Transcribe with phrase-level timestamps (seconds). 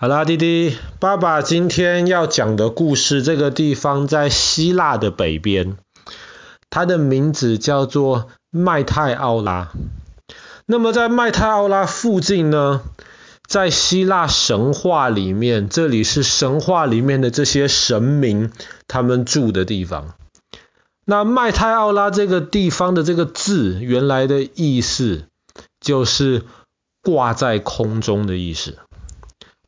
[0.00, 5.76] 好啦，弟弟，爸爸今天要讲的故事，这个地方在希腊的北边，
[6.70, 9.72] 它的名字叫做麦泰奥拉。
[10.66, 12.82] 那么在麦泰奥拉附近呢，
[13.48, 18.52] 在希腊神话里面，这里是神话里面的这些神明
[18.86, 20.14] 他们住的地方。
[21.06, 25.24] 那麦泰奥拉这个地方的这个字，原来的意思
[25.80, 26.44] 就是
[27.02, 28.78] 挂在空中的意思。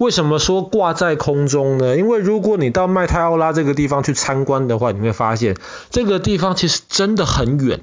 [0.01, 1.95] 为什么说挂在空中呢？
[1.99, 5.59] 因为如果你到麦泰奥拉这个地方去参观的话，你会发现
[5.91, 7.81] 这个地方其实真的很远，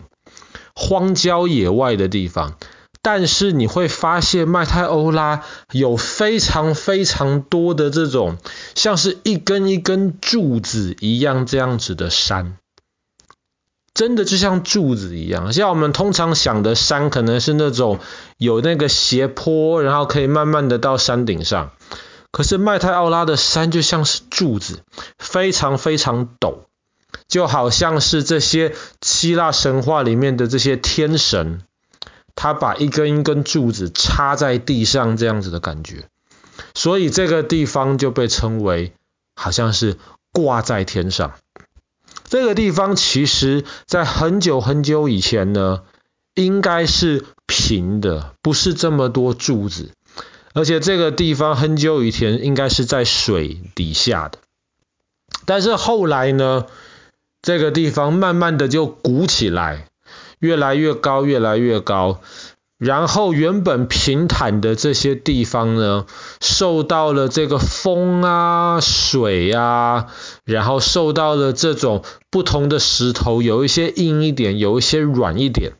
[0.73, 2.55] 荒郊野外的地方。
[3.03, 8.37] 但是你会发现麦泰欧拉有非常非常多的这种
[8.73, 12.57] 像是一根一根柱子一样这样子的山，
[13.97, 15.51] 真的就像柱子一样。
[15.53, 17.97] 像我们通常想的山，可能是那种
[18.37, 21.71] 有那个斜坡，然后可以慢慢的到山顶上。
[22.31, 24.83] 可是麦泰奥拉的山就像是柱子，
[25.17, 26.59] 非常非常陡，
[27.27, 31.63] 就好像是这些希腊神话里面的这些天神，
[32.35, 36.07] 他把一根一根柱子插在地上这样子的感觉，
[36.75, 38.93] 所以这个地方就被称为
[39.35, 39.97] 好像是
[40.31, 41.33] 挂在天上。
[42.27, 45.83] 这个地方其实在很久很久以前呢，
[46.35, 49.91] 应该是平的，不是这么多柱子。
[50.53, 54.39] 而且这个地方很久以前应该是在水底下的，
[55.45, 56.65] 但是后来呢，
[57.43, 59.87] 这个地方慢慢的就鼓起来，
[60.39, 62.21] 越来越高，越来越高，
[62.77, 66.05] 然后原本平坦的这些地方呢，
[66.39, 70.07] 受到了这个风啊、水啊，
[70.45, 75.73] 然后受到了这种不同的石头，有一些硬一点，有一些软一点。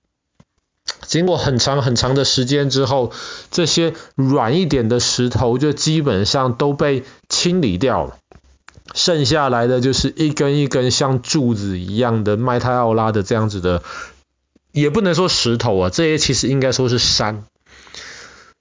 [1.05, 3.11] 经过很长很长的时间之后，
[3.51, 8.17] 这些软一点的石头就基本上都被清理掉了，
[8.95, 13.83] 剩下来的就是一根一根像柱子一样的麦泰奥拉的这样子的，
[14.71, 17.43] 也不能说石头啊，这些其实应该说是山。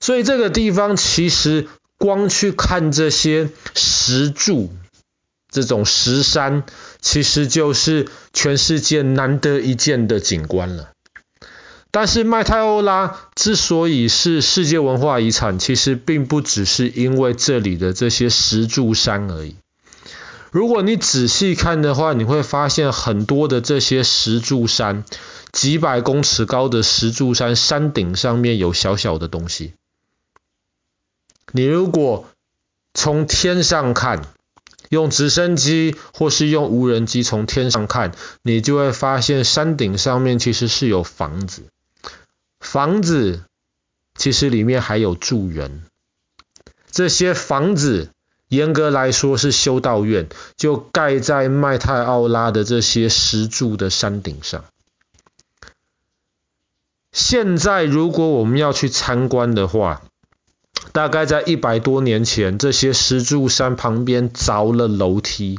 [0.00, 1.68] 所以这个地方其实
[1.98, 4.70] 光去看这些石柱，
[5.50, 6.64] 这种石山，
[7.00, 10.90] 其实就是全世界难得一见的景观了。
[11.90, 19.56] 但是麦泰欧拉之所以是世界文化遗产，其实并不只是因为这里的这些石柱山而已。
[20.56, 25.04] 如果你仔细看的话，你会发现很多的这些石柱山，
[25.52, 29.74] 几百公尺高的石柱山，山顶上面有小小的东西。
[31.52, 32.30] 你如果
[32.94, 34.32] 从天上看，
[34.88, 41.64] 用直升机或是用无人机从天上看，你就会发现山顶上面其实是有房子。
[42.60, 43.42] 房子
[44.14, 45.82] 其实里面还有住人，
[46.90, 48.08] 这些房子
[48.48, 54.64] 严格来说是修道院，就盖在麦泰奥拉的这些石柱的山顶上。
[57.12, 60.02] 现在如果我们要去参观的话，
[60.92, 65.58] 大概在一百多年前，这些石柱山旁边凿了楼梯。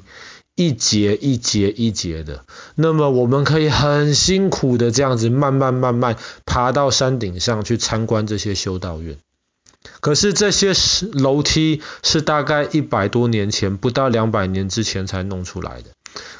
[0.59, 2.43] 一节一节一节的，
[2.73, 6.15] 那么我们可以很辛苦的这样子慢慢慢慢
[6.47, 9.19] 爬到山顶上去参观这些修道院。
[9.99, 10.73] 可是这些
[11.13, 15.91] 楼梯是大概一百多年前，不到两百年之前才弄出来的。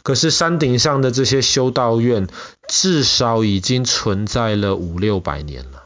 [0.03, 2.28] 可是山顶上的这些修道院
[2.68, 5.85] 至少已经存在了五六百年了。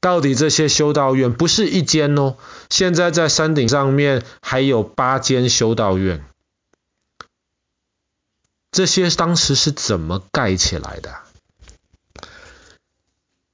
[0.00, 2.36] 到底这些修道院不是一间哦，
[2.68, 6.24] 现在在山顶上面还有八间修道院。
[8.72, 11.14] 这些当时是怎么盖起来的？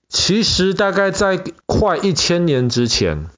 [0.09, 3.29] 其实大概在快一千年之前，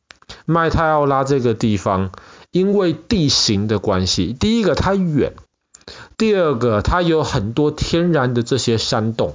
[0.46, 2.12] 麦泰奥拉这个地方
[2.52, 5.34] 因为地形的关系，第一个它远，
[6.16, 9.34] 第二个它有很多天然的这些山洞，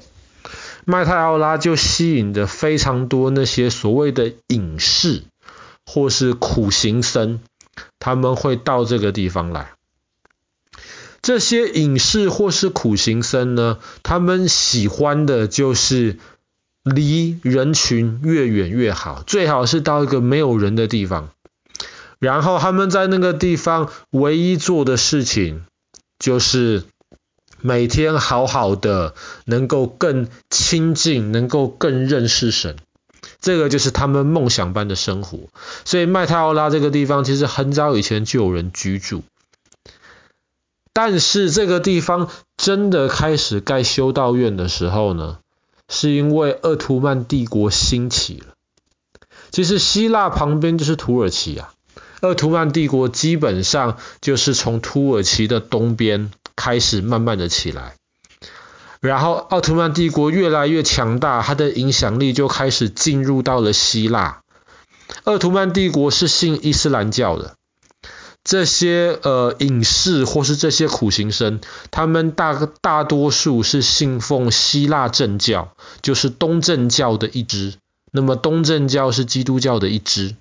[0.86, 5.24] 麦泰奥拉就吸引着非常多那些所谓的隐士
[5.86, 7.42] 或是苦行僧，
[8.00, 9.74] 他们会到这个地方来。
[11.22, 16.20] 这些隐士或是苦行僧呢，他们喜欢的就是
[16.86, 21.30] 离人群越远越好，最好是到一个没有人的地方。
[22.20, 25.66] 然后他们在那个地方唯一做的事情，
[26.20, 26.84] 就是
[27.60, 29.16] 每天好好的，
[29.46, 32.78] 能够更亲近，能够更认识神。
[33.42, 35.40] 这个就是他们梦想般的生活。
[35.86, 39.24] 所以麦太奥拉这个地方，其实很早以前就有人居住。
[40.94, 45.40] 但是这个地方真的开始盖修道院的时候呢，
[45.90, 48.54] 是因为鄂图曼帝国兴起了。
[49.52, 51.74] 其实希腊旁边就是土耳其啊，
[52.22, 57.96] 鄂图曼帝国基本上就是从土耳其的东边开始慢慢的起来，
[59.00, 64.42] 然后奥图曼帝国越来越强大，它的影响力就开始进入到了希腊。
[65.24, 67.56] 鄂图曼帝国是信伊斯兰教的。
[68.46, 71.60] 这些呃隐士或是这些苦行僧，
[71.90, 75.70] 他们大大多数是信奉希腊正教，
[76.04, 77.74] 就是东正教的一支。
[78.12, 80.36] 那么东正教是基督教的一支，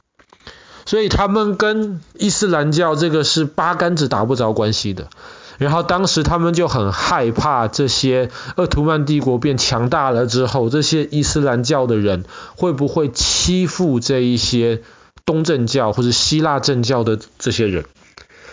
[0.86, 5.08] 所以他们跟伊斯兰教这个是八竿子打不着关系的。
[5.56, 12.24] 然后当时他们就很害怕这些鄂图曼帝国变强大了之后，这些伊斯兰教的人
[12.54, 14.82] 会不会欺负这一些
[15.24, 17.84] 东正教或者希腊正教的这些人？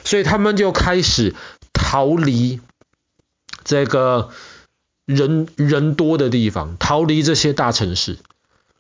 [0.04, 1.36] 所以他们就开始
[1.74, 2.60] 逃离
[3.64, 4.30] 这个
[5.06, 8.18] 人人多的地方，逃离这些大城市。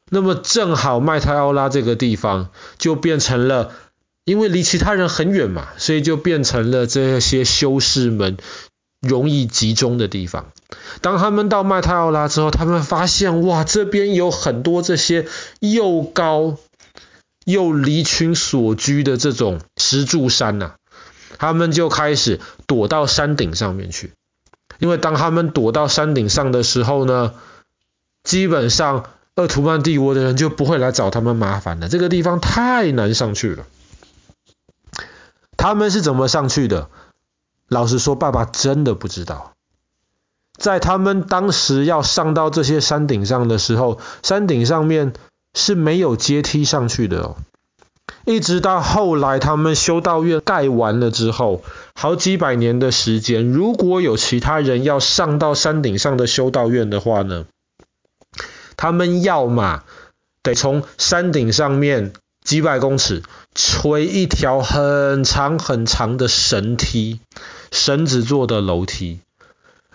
[0.10, 3.72] 那么正好麦泰奥拉这个地方就变成了，
[4.26, 8.38] 因为离其他人很远嘛，所以就变成了这些修士们
[9.00, 10.52] 容易集中的地方。
[11.02, 15.28] 当他们到麦泰奥拉之后，他们发现哇，这边有很多这些
[15.60, 16.58] 又高
[17.46, 20.76] 又离群索居的这种石柱山呐、啊。
[21.38, 24.14] 他们就开始躲到山顶上面去，
[24.80, 27.34] 因为当他们躲到山顶上的时候呢，
[28.24, 31.90] 基本上鄂图曼帝国的人就不会来找他们麻烦了。
[31.90, 33.66] 这个地方太难上去了。
[35.58, 36.90] 他们是怎么上去的？
[37.68, 39.54] 老实说，爸爸真的不知道。
[40.58, 45.14] 在他们当时要上到这些山顶上的时候，山顶上面
[45.54, 47.38] 是没有阶梯上去的哦。
[48.26, 51.64] 一直到后来，他们修道院盖完了之后，
[51.96, 57.46] 好几百年的时间，如果有其他人要上到山顶上的修道院的话呢，
[58.78, 59.84] 他们要么
[60.44, 62.14] 得从山顶上面
[62.44, 63.24] 几百公尺
[63.56, 67.22] 垂一条很长很长的绳梯，
[67.72, 69.22] 绳子做的楼梯，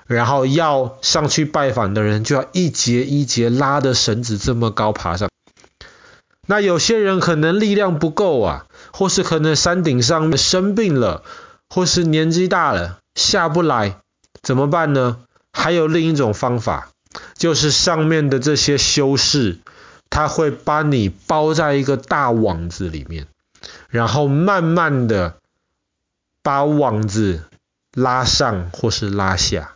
[0.07, 5.29] 然后要上去拜访的人就要一节一节拉的绳子这么高爬上。
[6.47, 11.23] 那有些人可能力量不够啊，或是可能山顶上生病了，
[11.69, 13.99] 或是年纪大了下不来，
[14.43, 15.19] 怎么办呢？
[15.53, 16.91] 还有另一种方法，
[17.35, 19.59] 就是上面的这些修士，
[20.11, 23.27] 他会把你包在一个大网子里面，
[23.89, 25.37] 然后慢慢的
[26.43, 27.45] 把网子
[27.93, 29.76] 拉上或是拉下。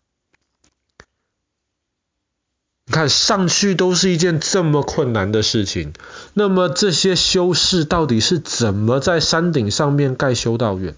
[2.90, 5.92] 你看上去都是一件这么困难的事情，
[6.34, 10.96] 那么这些修士到底是怎么在山顶上面盖修道院？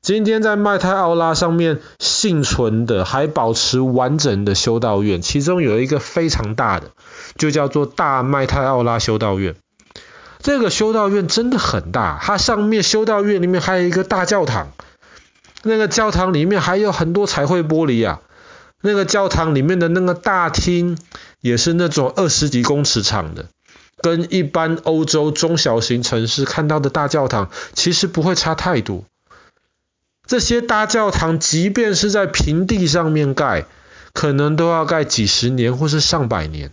[0.00, 6.92] 今天在麦泰奥拉上面幸存的还保持完整的修道院，其中有一个非常大的，
[7.36, 9.56] 就叫做大麦泰奥拉修道院。
[10.38, 14.70] 这个修道院真的很大，它上面修道院里面还有一个大教堂，
[15.64, 18.20] 那个教堂里面还有很多彩绘玻璃啊。
[18.86, 20.96] 那个教堂里面的那个大厅
[21.40, 23.46] 也是那种二十几公尺长的，
[24.00, 29.04] 跟一般欧洲中小型城市看到的大教堂其实不会差太多。
[30.26, 33.66] 这些大教堂即便是在平地上面盖，
[34.12, 36.70] 可能都要盖几十年或是上百年。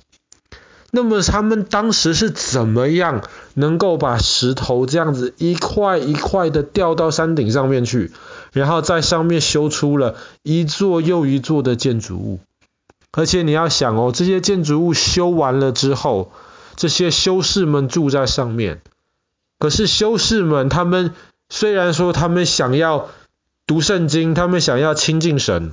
[0.96, 3.24] 那么他们当时是怎么样
[3.56, 8.12] 能够把石头这样子一块一块的吊到山顶上面去，
[8.52, 12.40] 然后在上面修出了一座又一座的建筑物？
[13.12, 16.32] 而且你要想哦，这些建筑物修完了之后，
[16.76, 18.84] 这些修士们住在上面。
[19.58, 21.16] 可是修士们他们
[21.50, 23.10] 虽然说他们想要
[23.66, 25.72] 读圣经，他们想要亲近神，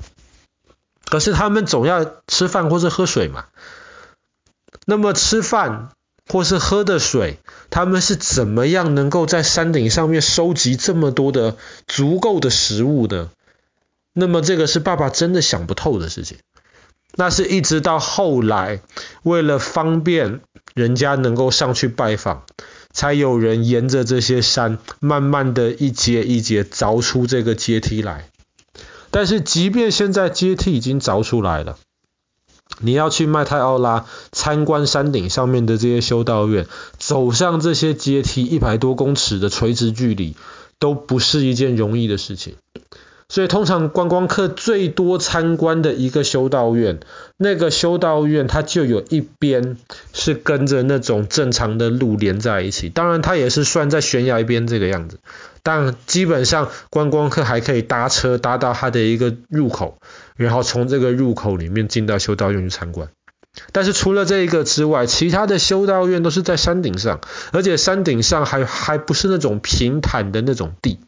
[1.05, 3.45] 可是他们总要吃饭或是喝水嘛。
[4.91, 5.91] 那么吃饭
[6.27, 7.39] 或是喝的水，
[7.71, 11.57] 他们是怎么样能够在山顶上面收集这么多的
[11.87, 13.29] 足够的食物的？
[14.13, 16.39] 那么这个是爸爸真的想不透的事情。
[17.15, 18.81] 那是一直到后来，
[19.23, 20.41] 为了方便
[20.75, 22.43] 人家能够上去拜访，
[22.93, 28.29] 才有人沿着这些山，慢慢的一节一节凿出这个阶梯来。
[29.13, 31.79] 但是即便现在阶梯已经凿出来了。
[32.81, 36.67] 你要去麦泰奥拉参观山顶上面的这些修道院，
[36.99, 40.35] 走上这些阶梯一百多公尺的垂直距离，
[40.79, 42.55] 都不是一件容易的事情。
[43.31, 46.99] 所以通常观光客最多参观的一个修道院，
[47.37, 49.77] 那个修道院它就有一边
[50.13, 55.21] 是跟着那种正常的路连在一起，当然它也是算在悬崖边这个样子。
[55.63, 59.99] 但基本上观光客还可以搭车搭到它的一个入口，
[60.37, 63.09] 然后从这个入口里面进到修道院去参观。
[63.71, 67.21] 但是除了这一个之外，其他的修道院都是在山顶上，
[67.53, 70.99] 而且山顶上还还不是那种平坦的那种地。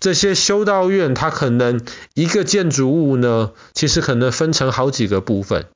[0.00, 1.80] 这些修道院它可能
[2.14, 5.66] 一个建筑物呢，其实可能分成好几个部分，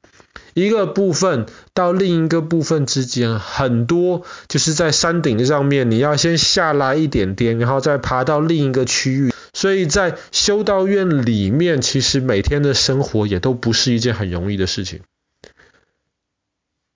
[0.55, 9.33] 一个部分到另一个部分之间，很多就是在山顶上面，你要先下来一点点，然后再爬到另一个区域。
[9.53, 15.01] 所以在修道院里面，其实每天的生活也都不是一件很容易的事情。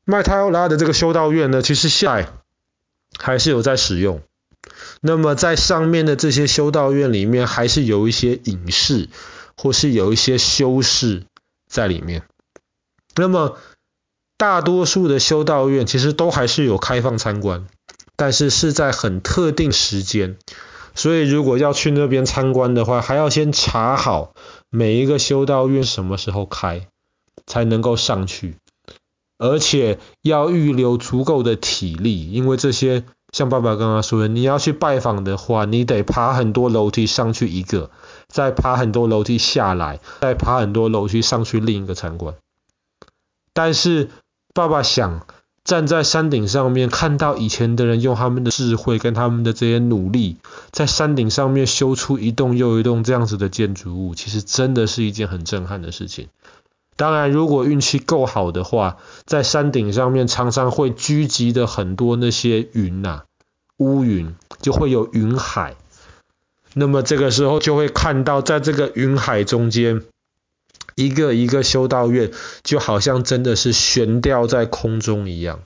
[0.04, 2.28] 麦泰奥拉的这个修道院呢，其实现在
[3.18, 4.22] 还是有在使用。
[5.06, 9.08] 那么在上面的这些修道院里面，还是有一些隐士
[9.56, 11.22] 或是有一些修士
[11.70, 12.24] 在里面。
[13.14, 13.56] 那么
[14.36, 17.66] 大多数的修道院其实都还是有开放参观，
[18.16, 20.36] 但是是在很特定时间。
[20.96, 24.34] 所以如果要去那边参观的话，还要先查好
[24.70, 26.88] 每一个修道院什么时候开，
[27.46, 28.56] 才能够上去。
[29.38, 37.90] 而且要预留足够的体力，因为这些像爸爸刚刚说的，你要去拜访的话，你得爬很多楼梯上去一个，
[38.28, 42.34] 再爬很多楼梯下来，再爬很多楼梯上去另一个参观。
[43.52, 44.08] 但是
[44.54, 45.26] 爸爸想
[45.64, 50.36] 站在山顶上面，看到以前的人用他们的智慧跟他们的这些努力，
[50.70, 56.28] 在山顶上面修出一栋又一栋这样子的建筑物，其实真的是一件很震撼的事情。
[56.96, 63.24] 当然，如果运气够好的话，在山顶上面常常会聚集的很多那些云呐、啊，
[63.76, 65.76] 乌云就会有云海。
[66.72, 70.04] 那么这个时候就会看到，在这个云海中间，
[70.94, 75.60] 一个一个修道院就好像真的是悬吊在空中一样。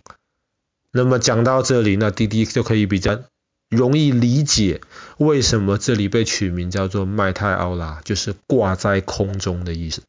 [0.92, 3.20] 那么讲到这里，那滴滴就可以比较
[3.68, 4.80] 容易理解
[5.18, 10.02] 为什么这里被取名叫做麦泰奥拉，就是挂在空中的意思。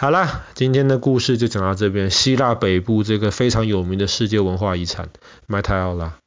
[0.00, 2.10] 好啦，今天的故事就讲到这边。
[2.10, 5.10] 希腊北部这个非常有名的世界文化遗产
[5.46, 6.19] 麦泰奥拉。